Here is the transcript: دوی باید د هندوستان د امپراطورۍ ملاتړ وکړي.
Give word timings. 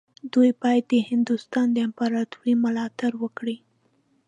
دوی 0.33 0.49
باید 0.61 0.83
د 0.91 0.93
هندوستان 1.09 1.67
د 1.71 1.77
امپراطورۍ 1.87 2.53
ملاتړ 2.65 3.11
وکړي. 3.23 3.57